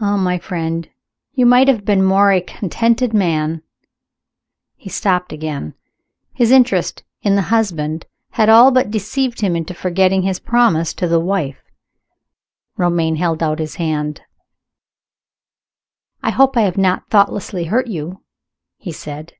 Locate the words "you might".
1.32-1.66